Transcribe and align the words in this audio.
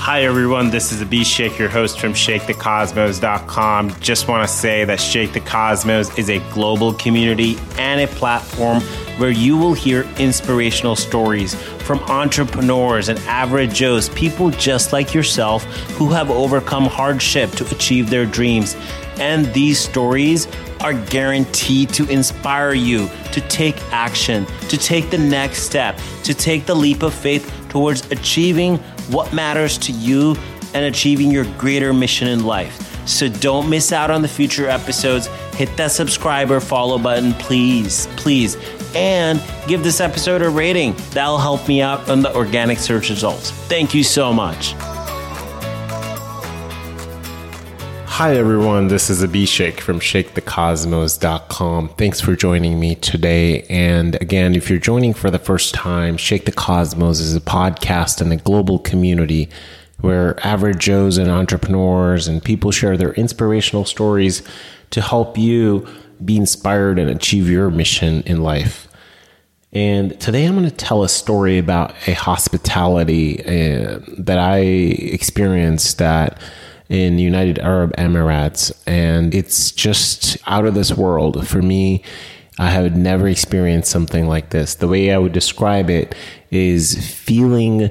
Hi, 0.00 0.22
everyone. 0.22 0.70
This 0.70 0.92
is 0.92 1.02
Abhishek, 1.02 1.58
your 1.58 1.68
host 1.68 2.00
from 2.00 2.14
ShakeTheCosmos.com. 2.14 4.00
Just 4.00 4.28
want 4.28 4.48
to 4.48 4.52
say 4.52 4.82
that 4.86 4.98
Shake 4.98 5.34
the 5.34 5.40
Cosmos 5.40 6.18
is 6.18 6.30
a 6.30 6.38
global 6.54 6.94
community 6.94 7.58
and 7.76 8.00
a 8.00 8.06
platform 8.06 8.80
where 9.18 9.30
you 9.30 9.58
will 9.58 9.74
hear 9.74 10.08
inspirational 10.18 10.96
stories 10.96 11.54
from 11.82 11.98
entrepreneurs 12.04 13.10
and 13.10 13.18
average 13.20 13.74
Joes, 13.74 14.08
people 14.08 14.48
just 14.48 14.94
like 14.94 15.12
yourself 15.12 15.64
who 15.90 16.08
have 16.08 16.30
overcome 16.30 16.86
hardship 16.86 17.50
to 17.50 17.66
achieve 17.66 18.08
their 18.08 18.24
dreams. 18.24 18.76
And 19.18 19.52
these 19.52 19.78
stories 19.78 20.48
are 20.80 20.94
guaranteed 20.94 21.90
to 21.90 22.08
inspire 22.08 22.72
you 22.72 23.08
to 23.32 23.40
take 23.42 23.76
action, 23.92 24.46
to 24.68 24.76
take 24.76 25.10
the 25.10 25.18
next 25.18 25.62
step, 25.62 25.98
to 26.24 26.34
take 26.34 26.66
the 26.66 26.74
leap 26.74 27.02
of 27.02 27.14
faith 27.14 27.52
towards 27.68 28.10
achieving 28.10 28.76
what 29.08 29.32
matters 29.32 29.78
to 29.78 29.92
you 29.92 30.36
and 30.74 30.84
achieving 30.84 31.30
your 31.30 31.44
greater 31.56 31.92
mission 31.92 32.28
in 32.28 32.44
life. 32.44 32.86
So 33.06 33.28
don't 33.28 33.68
miss 33.68 33.92
out 33.92 34.10
on 34.10 34.22
the 34.22 34.28
future 34.28 34.68
episodes. 34.68 35.26
Hit 35.54 35.74
that 35.76 35.90
subscribe 35.90 36.50
or 36.50 36.60
follow 36.60 36.98
button, 36.98 37.32
please, 37.34 38.06
please. 38.16 38.56
And 38.94 39.42
give 39.66 39.82
this 39.82 40.00
episode 40.00 40.42
a 40.42 40.48
rating. 40.48 40.94
That'll 41.10 41.38
help 41.38 41.66
me 41.68 41.80
out 41.80 42.08
on 42.08 42.22
the 42.22 42.34
organic 42.34 42.78
search 42.78 43.10
results. 43.10 43.50
Thank 43.50 43.94
you 43.94 44.04
so 44.04 44.32
much. 44.32 44.74
Hi, 48.20 48.36
everyone. 48.36 48.88
This 48.88 49.08
is 49.08 49.22
Abhishek 49.22 49.80
from 49.80 49.98
ShakeTheCosmos.com. 49.98 51.88
Thanks 51.96 52.20
for 52.20 52.36
joining 52.36 52.78
me 52.78 52.96
today. 52.96 53.62
And 53.70 54.16
again, 54.16 54.54
if 54.54 54.68
you're 54.68 54.78
joining 54.78 55.14
for 55.14 55.30
the 55.30 55.38
first 55.38 55.72
time, 55.72 56.18
Shake 56.18 56.44
the 56.44 56.52
Cosmos 56.52 57.18
is 57.18 57.34
a 57.34 57.40
podcast 57.40 58.20
and 58.20 58.30
a 58.30 58.36
global 58.36 58.78
community 58.78 59.48
where 60.02 60.38
average 60.46 60.80
Joes 60.80 61.16
and 61.16 61.30
entrepreneurs 61.30 62.28
and 62.28 62.44
people 62.44 62.70
share 62.70 62.98
their 62.98 63.14
inspirational 63.14 63.86
stories 63.86 64.42
to 64.90 65.00
help 65.00 65.38
you 65.38 65.86
be 66.22 66.36
inspired 66.36 66.98
and 66.98 67.08
achieve 67.08 67.48
your 67.48 67.70
mission 67.70 68.22
in 68.26 68.42
life. 68.42 68.86
And 69.72 70.20
today 70.20 70.44
I'm 70.44 70.56
going 70.58 70.68
to 70.68 70.76
tell 70.76 71.04
a 71.04 71.08
story 71.08 71.56
about 71.56 71.94
a 72.06 72.12
hospitality 72.12 73.40
uh, 73.40 74.00
that 74.18 74.38
I 74.38 74.58
experienced 74.58 75.96
that 75.96 76.38
in 76.90 77.14
the 77.16 77.22
United 77.22 77.58
Arab 77.60 77.94
Emirates, 77.96 78.72
and 78.84 79.32
it's 79.32 79.70
just 79.70 80.36
out 80.46 80.66
of 80.66 80.74
this 80.74 80.92
world. 80.92 81.46
For 81.46 81.62
me, 81.62 82.02
I 82.58 82.70
have 82.70 82.96
never 82.96 83.28
experienced 83.28 83.90
something 83.90 84.26
like 84.26 84.50
this. 84.50 84.74
The 84.74 84.88
way 84.88 85.12
I 85.12 85.18
would 85.18 85.32
describe 85.32 85.88
it 85.88 86.16
is 86.50 87.08
feeling 87.08 87.90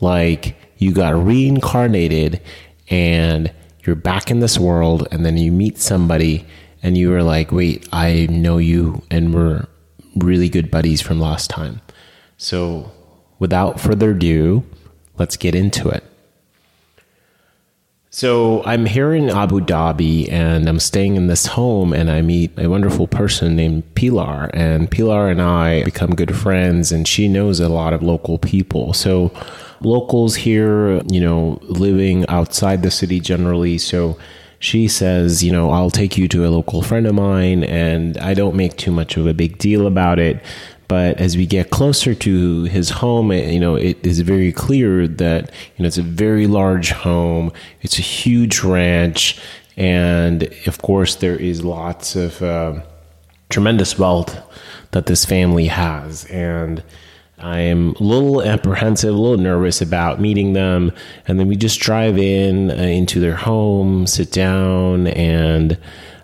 like 0.00 0.56
you 0.78 0.92
got 0.92 1.14
reincarnated 1.14 2.42
and 2.88 3.52
you're 3.84 3.96
back 3.96 4.30
in 4.30 4.40
this 4.40 4.58
world, 4.58 5.06
and 5.12 5.24
then 5.24 5.38
you 5.38 5.52
meet 5.52 5.78
somebody 5.78 6.44
and 6.82 6.98
you 6.98 7.10
were 7.10 7.22
like, 7.22 7.52
wait, 7.52 7.88
I 7.92 8.26
know 8.30 8.58
you, 8.58 9.02
and 9.10 9.32
we're 9.32 9.66
really 10.16 10.48
good 10.48 10.70
buddies 10.70 11.00
from 11.00 11.20
last 11.20 11.50
time. 11.50 11.80
So, 12.36 12.90
without 13.38 13.78
further 13.78 14.10
ado, 14.10 14.64
let's 15.18 15.36
get 15.36 15.54
into 15.54 15.88
it. 15.88 16.09
So 18.12 18.64
I'm 18.64 18.86
here 18.86 19.14
in 19.14 19.30
Abu 19.30 19.60
Dhabi 19.60 20.30
and 20.32 20.68
I'm 20.68 20.80
staying 20.80 21.14
in 21.14 21.28
this 21.28 21.46
home 21.46 21.92
and 21.92 22.10
I 22.10 22.22
meet 22.22 22.50
a 22.58 22.66
wonderful 22.66 23.06
person 23.06 23.54
named 23.54 23.94
Pilar 23.94 24.50
and 24.52 24.90
Pilar 24.90 25.28
and 25.28 25.40
I 25.40 25.84
become 25.84 26.16
good 26.16 26.34
friends 26.34 26.90
and 26.90 27.06
she 27.06 27.28
knows 27.28 27.60
a 27.60 27.68
lot 27.68 27.92
of 27.92 28.02
local 28.02 28.36
people. 28.36 28.94
So 28.94 29.30
locals 29.80 30.34
here, 30.34 31.00
you 31.08 31.20
know, 31.20 31.60
living 31.62 32.26
outside 32.26 32.82
the 32.82 32.90
city 32.90 33.20
generally. 33.20 33.78
So 33.78 34.18
she 34.60 34.88
says, 34.88 35.42
you 35.42 35.50
know, 35.50 35.70
I'll 35.70 35.90
take 35.90 36.18
you 36.18 36.28
to 36.28 36.46
a 36.46 36.50
local 36.50 36.82
friend 36.82 37.06
of 37.06 37.14
mine 37.14 37.64
and 37.64 38.16
I 38.18 38.34
don't 38.34 38.54
make 38.54 38.76
too 38.76 38.92
much 38.92 39.16
of 39.16 39.26
a 39.26 39.32
big 39.32 39.56
deal 39.56 39.86
about 39.86 40.18
it. 40.18 40.40
But 40.86 41.18
as 41.18 41.36
we 41.36 41.46
get 41.46 41.70
closer 41.70 42.14
to 42.14 42.64
his 42.64 42.90
home, 42.90 43.32
you 43.32 43.58
know, 43.58 43.74
it 43.74 44.06
is 44.06 44.20
very 44.20 44.52
clear 44.52 45.08
that, 45.08 45.50
you 45.76 45.82
know, 45.82 45.86
it's 45.86 45.98
a 45.98 46.02
very 46.02 46.46
large 46.46 46.90
home. 46.90 47.52
It's 47.80 47.98
a 47.98 48.02
huge 48.02 48.62
ranch. 48.62 49.40
And 49.78 50.52
of 50.66 50.82
course, 50.82 51.14
there 51.14 51.36
is 51.36 51.64
lots 51.64 52.14
of 52.14 52.42
uh, 52.42 52.80
tremendous 53.48 53.98
wealth 53.98 54.38
that 54.90 55.06
this 55.06 55.24
family 55.24 55.68
has. 55.68 56.26
And 56.26 56.82
I'm 57.42 57.90
a 57.92 58.02
little 58.02 58.42
apprehensive, 58.42 59.14
a 59.14 59.18
little 59.18 59.38
nervous 59.38 59.80
about 59.80 60.20
meeting 60.20 60.52
them. 60.52 60.92
And 61.26 61.38
then 61.38 61.48
we 61.48 61.56
just 61.56 61.80
drive 61.80 62.18
in 62.18 62.70
uh, 62.70 62.74
into 62.74 63.20
their 63.20 63.36
home, 63.36 64.06
sit 64.06 64.32
down, 64.32 65.06
and 65.08 65.78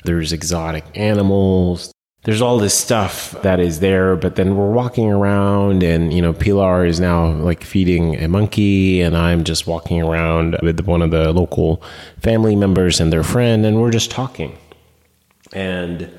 there's 0.05 0.33
exotic 0.33 0.85
animals 0.95 1.93
there's 2.27 2.43
all 2.43 2.59
this 2.59 2.77
stuff 2.77 3.41
that 3.43 3.61
is 3.61 3.79
there, 3.79 4.17
but 4.17 4.35
then 4.35 4.57
we're 4.57 4.73
walking 4.73 5.09
around 5.09 5.85
and, 5.85 6.13
you 6.13 6.21
know, 6.21 6.33
Pilar 6.33 6.85
is 6.85 6.99
now 6.99 7.31
like 7.31 7.63
feeding 7.63 8.17
a 8.17 8.27
monkey 8.27 9.01
and 9.01 9.17
I'm 9.17 9.45
just 9.45 9.69
walking 9.69 10.03
around 10.03 10.57
with 10.61 10.81
one 10.81 11.03
of 11.03 11.13
the 11.13 11.33
local 11.33 11.81
family 12.21 12.57
members 12.57 12.99
and 12.99 13.13
their 13.13 13.23
friend 13.23 13.65
and 13.65 13.81
we're 13.81 13.93
just 13.93 14.11
talking. 14.11 14.59
And, 15.53 16.11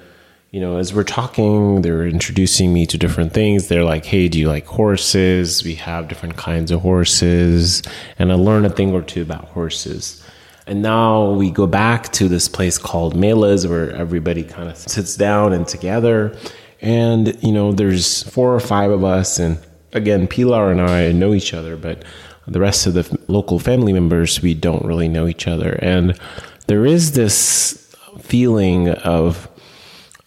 you 0.58 0.64
know, 0.64 0.78
as 0.78 0.92
we're 0.92 1.04
talking, 1.04 1.84
they're 1.84 2.08
introducing 2.08 2.74
me 2.74 2.88
to 2.88 2.98
different 2.98 3.32
things. 3.32 3.68
They're 3.68 3.84
like, 3.84 4.06
hey, 4.06 4.28
do 4.28 4.40
you 4.40 4.48
like 4.48 4.66
horses? 4.66 5.64
We 5.64 5.76
have 5.76 6.08
different 6.08 6.36
kinds 6.36 6.72
of 6.72 6.82
horses. 6.82 7.84
And 8.18 8.32
I 8.32 8.36
learn 8.38 8.66
a 8.66 8.70
thing 8.72 8.92
or 8.92 9.04
two 9.04 9.22
about 9.22 9.46
horses. 9.50 10.26
And 10.66 10.82
now 10.82 11.30
we 11.30 11.52
go 11.52 11.68
back 11.68 12.12
to 12.14 12.28
this 12.28 12.50
place 12.50 12.80
called 12.80 13.14
Majlis 13.14 13.70
where 13.70 13.92
everybody 13.92 14.44
kind 14.44 14.68
of 14.68 14.78
sits 14.78 15.16
down 15.16 15.54
and 15.54 15.68
together. 15.68 16.36
And, 16.82 17.38
you 17.44 17.52
know, 17.52 17.72
there's 17.72 18.24
four 18.24 18.56
or 18.56 18.60
five 18.60 18.90
of 18.90 19.04
us. 19.04 19.38
And 19.38 19.60
again, 19.94 20.26
Pilar 20.26 20.72
and 20.72 20.82
I 20.82 21.12
know 21.12 21.36
each 21.36 21.54
other, 21.54 21.78
but 21.78 22.04
the 22.48 22.60
rest 22.60 22.88
of 22.88 22.96
the 22.96 23.20
local 23.28 23.60
family 23.60 23.94
members, 23.94 24.42
we 24.42 24.56
don't 24.56 24.86
really 24.86 25.08
know 25.08 25.28
each 25.28 25.48
other. 25.48 25.78
And 25.84 26.20
there 26.66 26.84
is 26.84 27.12
this 27.12 27.96
feeling 28.20 28.90
of 28.90 29.47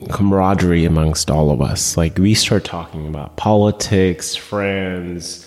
camaraderie 0.08 0.84
amongst 0.84 1.30
all 1.30 1.50
of 1.50 1.60
us. 1.60 1.96
Like 1.96 2.18
we 2.18 2.34
start 2.34 2.64
talking 2.64 3.06
about 3.06 3.36
politics, 3.36 4.34
friends, 4.34 5.46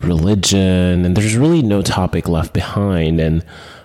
religion, 0.00 1.04
and 1.04 1.16
there's 1.16 1.36
really 1.36 1.62
no 1.62 1.82
topic 1.82 2.28
left 2.28 2.52
behind. 2.52 3.20
And 3.20 3.44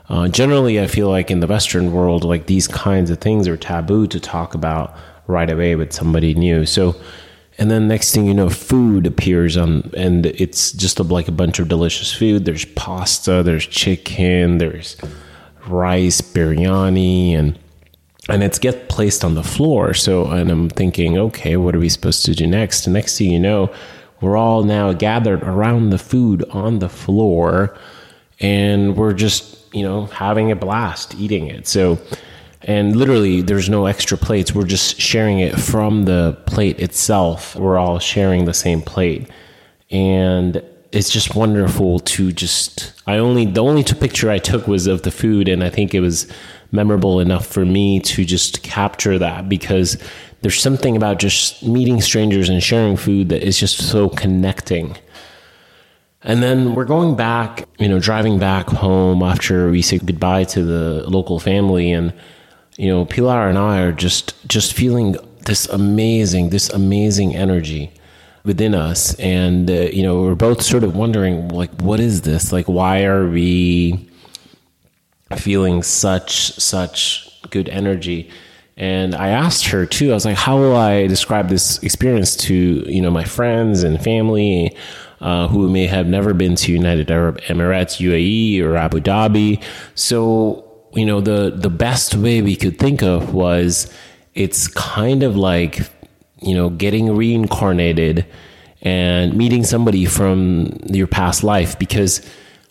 uh, 0.10 0.28
generally, 0.28 0.80
I 0.80 0.88
feel 0.88 1.10
like 1.10 1.32
in 1.32 1.40
the 1.40 1.48
Western 1.48 1.92
world, 1.92 2.24
like 2.24 2.46
these 2.46 2.68
kinds 2.68 3.10
of 3.10 3.20
things 3.20 3.48
are 3.48 3.58
taboo 3.58 4.08
to 4.08 4.20
talk 4.20 4.54
about 4.54 4.96
right 5.28 5.50
away 5.50 5.76
with 5.76 5.92
somebody 5.92 6.34
new. 6.34 6.66
So, 6.66 6.96
and 7.58 7.72
then 7.72 7.88
next 7.88 8.14
thing 8.14 8.26
you 8.26 8.34
know, 8.34 8.50
food 8.50 9.08
appears 9.08 9.58
on, 9.58 9.90
and 9.98 10.26
it's 10.26 10.72
just 10.74 11.00
a, 11.00 11.04
like 11.04 11.28
a 11.28 11.32
bunch 11.32 11.60
of 11.60 11.68
delicious 11.68 12.14
food. 12.14 12.46
There's 12.46 12.66
pasta, 12.66 13.44
there's 13.44 13.66
chicken, 13.66 14.60
there's 14.60 14.98
rice, 15.68 16.22
biryani, 16.22 17.32
and 17.32 17.58
and 18.30 18.44
it's 18.44 18.60
get 18.60 18.90
placed 18.90 19.24
on 19.24 19.36
the 19.36 19.44
floor. 19.44 19.94
So, 19.94 20.28
and 20.28 20.50
I'm 20.50 20.70
thinking, 20.70 21.18
okay, 21.18 21.58
what 21.58 21.76
are 21.76 21.80
we 21.80 21.90
supposed 21.90 22.26
to 22.26 22.34
do 22.34 22.48
next? 22.48 22.88
And 22.88 22.94
next 22.94 23.18
thing 23.18 23.32
you 23.32 23.40
know, 23.40 23.72
we're 24.22 24.38
all 24.38 24.64
now 24.64 24.94
gathered 24.94 25.44
around 25.44 25.90
the 25.90 25.98
food 25.98 26.44
on 26.50 26.80
the 26.80 26.90
floor, 26.90 27.78
and 28.40 28.96
we're 28.96 29.14
just 29.14 29.56
you 29.76 29.84
know, 29.84 30.06
having 30.06 30.52
a 30.52 30.56
blast 30.56 31.14
eating 31.16 31.48
it. 31.48 31.68
So, 31.68 32.00
and 32.62 32.96
literally, 32.96 33.42
there's 33.42 33.70
no 33.70 33.86
extra 33.86 34.18
plates. 34.18 34.56
We're 34.56 34.66
just 34.66 35.00
sharing 35.00 35.40
it 35.40 35.60
from 35.60 36.04
the 36.04 36.42
plate 36.46 36.80
itself. 36.80 37.56
We're 37.56 37.78
all 37.78 38.00
sharing 38.00 38.46
the 38.46 38.54
same 38.54 38.82
plate. 38.82 39.30
And 39.92 40.64
it's 40.94 41.10
just 41.10 41.36
wonderful 41.36 42.00
to 42.00 42.32
just, 42.32 42.94
I 43.06 43.18
only, 43.18 43.46
the 43.46 43.62
only 43.62 43.84
picture 43.84 44.32
I 44.32 44.38
took 44.38 44.66
was 44.66 44.88
of 44.88 45.02
the 45.02 45.12
food. 45.12 45.50
And 45.50 45.62
I 45.62 45.70
think 45.70 45.94
it 45.94 46.00
was 46.00 46.32
memorable 46.76 47.20
enough 47.20 47.48
for 47.48 47.66
me 47.66 48.00
to 48.02 48.26
just 48.26 48.62
capture 48.62 49.18
that 49.18 49.50
because 49.50 49.98
there's 50.42 50.62
something 50.62 50.96
about 50.96 51.18
just 51.18 51.64
meeting 51.64 52.02
strangers 52.02 52.50
and 52.50 52.62
sharing 52.62 52.98
food 52.98 53.30
that 53.30 53.42
is 53.42 53.60
just 53.60 53.78
so 53.78 54.10
connecting. 54.10 54.96
And 56.22 56.44
then 56.44 56.76
we're 56.76 56.86
going 56.86 57.16
back, 57.16 57.68
you 57.80 57.88
know, 57.88 58.00
driving 58.00 58.40
back 58.40 58.68
home 58.68 59.24
after 59.24 59.70
we 59.70 59.82
say 59.82 60.00
goodbye 60.00 60.44
to 60.46 60.64
the 60.64 61.10
local 61.10 61.40
family. 61.40 61.92
And, 61.92 62.14
you 62.78 62.90
know, 62.90 63.06
Pilar 63.06 63.48
and 63.48 63.58
I 63.58 63.82
are 63.82 63.92
just, 63.92 64.36
just 64.48 64.74
feeling 64.74 65.16
this 65.46 65.68
amazing, 65.70 66.50
this 66.50 66.70
amazing 66.70 67.36
energy 67.36 67.92
within 68.44 68.74
us. 68.74 69.14
And, 69.20 69.70
uh, 69.70 69.74
you 69.74 70.04
know, 70.04 70.22
we're 70.22 70.36
both 70.36 70.62
sort 70.64 70.84
of 70.84 70.96
wondering, 70.96 71.50
like, 71.50 71.72
what 71.82 72.00
is 72.00 72.22
this? 72.22 72.52
Like, 72.52 72.66
why 72.68 73.04
are 73.06 73.28
we 73.30 74.10
feeling 75.36 75.84
such, 75.84 76.52
such 76.54 77.30
good 77.50 77.70
energy? 77.70 78.30
And 78.78 79.16
I 79.16 79.30
asked 79.30 79.68
her 79.68 79.86
too, 79.86 80.12
I 80.12 80.14
was 80.14 80.26
like, 80.26 80.38
how 80.38 80.58
will 80.58 80.76
I 80.76 81.08
describe 81.08 81.50
this 81.50 81.82
experience 81.82 82.36
to, 82.38 82.56
you 82.56 83.02
know, 83.02 83.12
my 83.12 83.24
friends 83.24 83.84
and 83.84 84.02
family? 84.04 84.76
uh, 85.22 85.48
who 85.48 85.70
may 85.70 85.88
have 85.88 86.08
never 86.08 86.34
been 86.34 86.56
to 86.56 86.72
United 86.72 87.10
Arab 87.10 87.40
Emirates, 87.42 88.00
UAE, 88.00 88.62
or 88.62 88.76
Abu 88.76 89.00
Dhabi. 89.00 89.64
So, 89.96 90.64
you 90.94 91.06
know, 91.06 91.22
the, 91.22 91.52
the 91.56 91.70
best 91.70 92.16
way 92.16 92.42
we 92.42 92.56
could 92.56 92.78
think 92.78 93.02
of 93.02 93.34
was 93.34 93.92
it's 94.34 94.68
kind 94.68 95.24
of 95.24 95.36
like, 95.36 95.80
you 96.42 96.54
know, 96.54 96.70
getting 96.70 97.16
reincarnated 97.16 98.26
and 98.82 99.36
meeting 99.36 99.64
somebody 99.64 100.06
from 100.06 100.78
your 100.86 101.08
past 101.08 101.44
life 101.44 101.80
because 101.80 102.22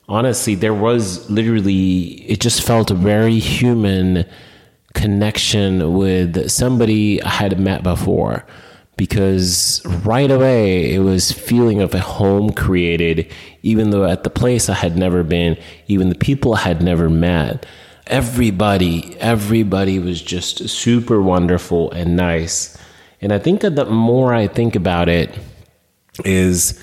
honestly, 0.09 0.55
there 0.55 0.75
was 0.75 1.29
literally, 1.31 2.23
it 2.31 2.41
just 2.41 2.63
felt 2.63 2.91
a 2.91 2.95
very 2.95 3.39
human 3.39 4.25
connection 4.95 5.95
with 5.95 6.49
somebody 6.49 7.23
I 7.23 7.29
had 7.29 7.59
met 7.61 7.83
before. 7.83 8.47
Because 8.97 9.83
right 10.05 10.31
away 10.31 10.95
it 10.95 11.01
was 11.01 11.33
feeling 11.33 11.81
of 11.81 11.95
a 11.95 11.99
home 11.99 12.53
created 12.53 13.29
even 13.63 13.91
though 13.91 14.05
at 14.05 14.23
the 14.23 14.31
place 14.31 14.69
I 14.69 14.75
had 14.75 14.97
never 14.97 15.25
been 15.25 15.59
even 15.89 16.11
the 16.11 16.15
people 16.15 16.55
I 16.55 16.61
had 16.61 16.81
never 16.81 17.11
met. 17.11 17.67
Everybody 18.07 19.17
everybody 19.19 19.99
was 19.99 20.23
just 20.23 20.69
super 20.69 21.21
wonderful 21.21 21.91
and 21.91 22.15
nice. 22.15 22.79
And 23.21 23.33
I 23.33 23.41
think 23.41 23.63
that 23.63 23.75
the 23.75 23.87
more 23.87 24.33
I 24.33 24.47
think 24.47 24.77
about 24.77 25.09
it 25.09 25.37
is 26.25 26.81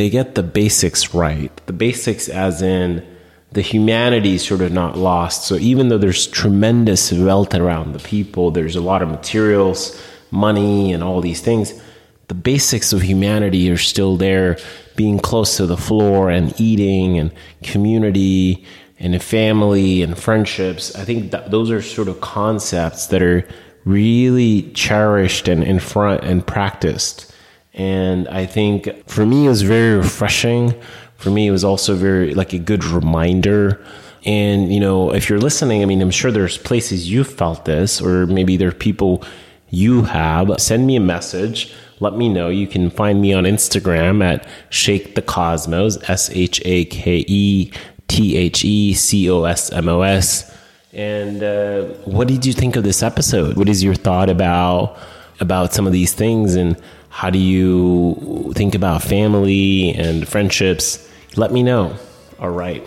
they 0.00 0.10
get 0.10 0.34
the 0.34 0.42
basics 0.42 1.14
right 1.14 1.52
the 1.66 1.72
basics 1.72 2.28
as 2.28 2.62
in 2.62 3.06
the 3.52 3.60
humanity 3.60 4.34
is 4.34 4.44
sort 4.44 4.60
of 4.60 4.72
not 4.72 4.96
lost 4.96 5.44
so 5.44 5.56
even 5.56 5.88
though 5.88 5.98
there's 5.98 6.26
tremendous 6.26 7.12
wealth 7.12 7.54
around 7.54 7.92
the 7.92 7.98
people 7.98 8.50
there's 8.50 8.76
a 8.76 8.80
lot 8.80 9.02
of 9.02 9.08
materials 9.08 10.00
money 10.30 10.92
and 10.92 11.02
all 11.02 11.20
these 11.20 11.40
things, 11.40 11.80
the 12.28 12.34
basics 12.34 12.92
of 12.92 13.02
humanity 13.02 13.70
are 13.70 13.76
still 13.76 14.16
there 14.16 14.56
being 14.96 15.18
close 15.18 15.56
to 15.56 15.66
the 15.66 15.76
floor 15.76 16.30
and 16.30 16.58
eating 16.60 17.18
and 17.18 17.32
community 17.62 18.64
and 18.98 19.20
family 19.22 20.02
and 20.02 20.18
friendships. 20.18 20.94
I 20.94 21.04
think 21.04 21.32
those 21.48 21.70
are 21.70 21.82
sort 21.82 22.08
of 22.08 22.20
concepts 22.20 23.06
that 23.06 23.22
are 23.22 23.46
really 23.84 24.70
cherished 24.72 25.48
and 25.48 25.64
in 25.64 25.80
front 25.80 26.22
and 26.22 26.46
practiced. 26.46 27.29
And 27.74 28.28
I 28.28 28.46
think 28.46 29.06
for 29.06 29.24
me, 29.24 29.46
it 29.46 29.48
was 29.48 29.62
very 29.62 29.96
refreshing. 29.96 30.74
For 31.16 31.30
me, 31.30 31.46
it 31.46 31.50
was 31.50 31.64
also 31.64 31.94
very 31.94 32.34
like 32.34 32.52
a 32.52 32.58
good 32.58 32.84
reminder. 32.84 33.84
And, 34.24 34.72
you 34.72 34.80
know, 34.80 35.14
if 35.14 35.28
you're 35.28 35.38
listening, 35.38 35.82
I 35.82 35.86
mean, 35.86 36.02
I'm 36.02 36.10
sure 36.10 36.30
there's 36.30 36.58
places 36.58 37.10
you 37.10 37.24
felt 37.24 37.64
this, 37.64 38.00
or 38.00 38.26
maybe 38.26 38.56
there 38.56 38.68
are 38.68 38.72
people 38.72 39.24
you 39.70 40.02
have, 40.02 40.60
send 40.60 40.86
me 40.86 40.96
a 40.96 41.00
message. 41.00 41.72
Let 42.00 42.14
me 42.14 42.28
know. 42.28 42.48
You 42.48 42.66
can 42.66 42.90
find 42.90 43.20
me 43.20 43.32
on 43.32 43.44
Instagram 43.44 44.22
at 44.22 44.46
Shake 44.70 45.14
the 45.14 45.22
Cosmos, 45.22 45.96
S 46.08 46.30
H 46.30 46.60
A 46.64 46.86
K 46.86 47.24
E 47.28 47.72
T 48.08 48.36
H 48.36 48.64
E 48.64 48.94
C 48.94 49.30
O 49.30 49.44
S 49.44 49.70
M 49.70 49.88
O 49.88 50.00
S. 50.00 50.54
And 50.92 51.42
uh, 51.42 51.82
what 52.04 52.26
did 52.26 52.44
you 52.44 52.52
think 52.52 52.74
of 52.76 52.82
this 52.82 53.02
episode? 53.02 53.56
What 53.56 53.68
is 53.68 53.84
your 53.84 53.94
thought 53.94 54.28
about 54.28 54.98
about 55.38 55.72
some 55.72 55.86
of 55.86 55.92
these 55.92 56.12
things, 56.12 56.54
and 56.54 56.76
how 57.10 57.28
do 57.28 57.38
you 57.38 58.52
think 58.54 58.74
about 58.74 59.02
family 59.02 59.90
and 59.90 60.26
friendships? 60.26 61.06
Let 61.36 61.52
me 61.52 61.62
know. 61.62 61.96
All 62.38 62.50
right. 62.50 62.86